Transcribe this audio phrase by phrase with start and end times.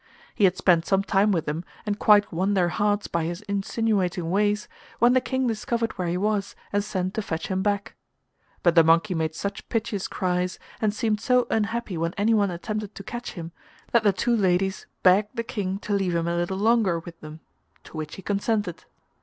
[0.33, 4.31] He had spent some time with them and quite won their hearts by his insinuating
[4.31, 7.93] ways, when the King discovered where he was and sent to fetch him back.
[8.63, 13.03] But the monkey made such piteous cries, and seemed so unhappy when anyone attempted to
[13.03, 13.51] catch him,
[13.91, 17.41] that the two ladies begged the King to leave him a little longer with them,
[17.83, 18.85] to which he consented.